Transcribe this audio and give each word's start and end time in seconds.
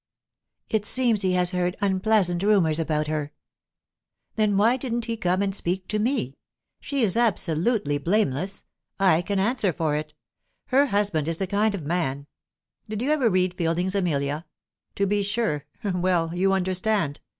"It 0.67 0.87
seems 0.87 1.21
he 1.21 1.33
has 1.33 1.51
heard 1.51 1.77
unpleasant 1.79 2.41
rumours 2.41 2.79
about 2.79 3.05
her." 3.05 3.33
"Then 4.35 4.57
why 4.57 4.75
didn't 4.75 5.05
he 5.05 5.15
come 5.15 5.43
and 5.43 5.53
speak 5.53 5.87
to 5.89 5.99
me? 5.99 6.37
She 6.79 7.03
is 7.03 7.15
absolutely 7.15 7.99
blameless: 7.99 8.63
I 8.99 9.21
can 9.21 9.37
answer 9.37 9.71
for 9.71 9.95
it. 9.95 10.15
Her 10.69 10.87
husband 10.87 11.27
is 11.27 11.37
the 11.37 11.45
kind 11.45 11.75
of 11.75 11.83
man 11.85 12.25
Did 12.89 13.03
you 13.03 13.11
ever 13.11 13.29
read 13.29 13.53
Fielding's 13.53 13.93
'Amelia'? 13.93 14.47
To 14.95 15.05
be 15.05 15.21
sure; 15.21 15.67
well, 15.83 16.33
you 16.33 16.51
understand. 16.51 17.19